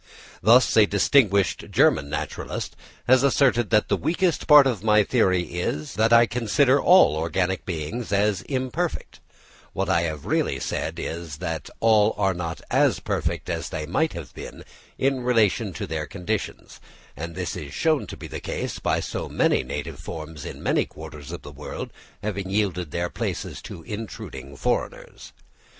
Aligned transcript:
Thus 0.41 0.75
a 0.77 0.87
distinguished 0.87 1.65
German 1.69 2.09
naturalist 2.09 2.75
has 3.07 3.21
asserted 3.21 3.69
that 3.69 3.87
the 3.87 3.95
weakest 3.95 4.47
part 4.47 4.65
of 4.65 4.83
my 4.83 5.03
theory 5.03 5.43
is, 5.43 5.93
that 5.93 6.11
I 6.11 6.25
consider 6.25 6.81
all 6.81 7.15
organic 7.15 7.67
beings 7.67 8.11
as 8.11 8.41
imperfect: 8.49 9.19
what 9.73 9.89
I 9.89 10.01
have 10.01 10.25
really 10.25 10.59
said 10.59 10.97
is, 10.97 11.37
that 11.37 11.69
all 11.79 12.15
are 12.17 12.33
not 12.33 12.61
as 12.71 12.99
perfect 12.99 13.47
as 13.47 13.69
they 13.69 13.85
might 13.85 14.13
have 14.13 14.33
been 14.33 14.63
in 14.97 15.21
relation 15.21 15.71
to 15.73 15.85
their 15.85 16.07
conditions; 16.07 16.79
and 17.15 17.35
this 17.35 17.55
is 17.55 17.71
shown 17.71 18.07
to 18.07 18.17
be 18.17 18.25
the 18.25 18.39
case 18.39 18.79
by 18.79 19.01
so 19.01 19.29
many 19.29 19.61
native 19.61 19.99
forms 19.99 20.45
in 20.45 20.63
many 20.63 20.83
quarters 20.83 21.31
of 21.31 21.43
the 21.43 21.51
world 21.51 21.93
having 22.23 22.49
yielded 22.49 22.89
their 22.89 23.11
places 23.11 23.61
to 23.61 23.83
intruding 23.83 24.55
foreigners. 24.55 25.31